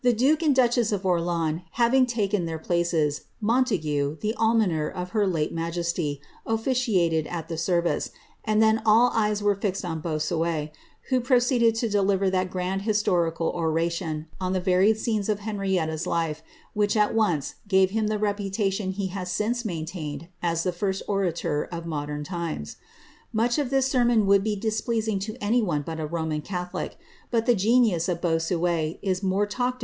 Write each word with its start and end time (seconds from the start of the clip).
duke 0.15 0.41
and 0.41 0.55
duchess 0.55 0.91
of 0.91 1.05
Orleans 1.05 1.61
having 1.73 2.07
taken 2.07 2.47
their 2.47 2.57
places, 2.57 3.25
Montague, 3.39 4.17
noner 4.39 4.89
of 4.91 5.11
her 5.11 5.27
late 5.27 5.51
majesty, 5.53 6.19
ofliciated 6.43 7.27
at 7.27 7.49
the 7.49 7.55
service, 7.55 8.09
and 8.43 8.63
then 8.63 8.81
all 8.83 9.13
ere 9.15 9.53
fixed 9.53 9.85
on 9.85 9.99
Bossuet, 10.01 10.71
who 11.09 11.19
proceeded 11.21 11.75
to 11.75 11.87
deliver 11.87 12.31
that 12.31 12.49
grand 12.49 12.81
his 12.81 13.07
oration 13.07 14.25
on 14.39 14.53
the 14.53 14.59
varied 14.59 14.97
scenes 14.97 15.29
of 15.29 15.41
Henrietta's 15.41 16.07
life, 16.07 16.41
which 16.73 16.97
at 16.97 17.13
once 17.13 17.53
m 17.71 18.07
the 18.07 18.17
reputation 18.17 18.89
he 18.93 19.05
has 19.09 19.31
since 19.31 19.63
maintained 19.63 20.29
as 20.41 20.63
the 20.63 20.71
first 20.73 21.03
omtor 21.07 21.67
of 21.69 22.23
times. 22.25 22.77
Much 23.31 23.59
of 23.59 23.69
this 23.69 23.85
sermon 23.85 24.25
would 24.25 24.43
be 24.43 24.55
displeasing 24.55 25.19
to 25.19 25.35
any 25.39 25.61
one 25.61 25.83
>man 25.85 26.41
catholic; 26.41 26.97
but 27.29 27.45
the 27.45 27.53
genius 27.53 28.09
of 28.09 28.19
Bossuet 28.19 28.97
is 29.03 29.21
more 29.21 29.45
talked 29.45 29.59
of 29.59 29.69
in 29.69 29.77
d 29.77 29.77
MS. 29.77 29.79